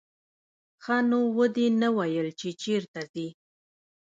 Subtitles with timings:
[0.83, 3.27] ښه نو ودې نه ویل چې چېرته ځې.